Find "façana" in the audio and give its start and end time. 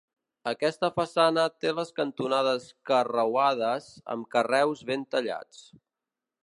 0.95-1.43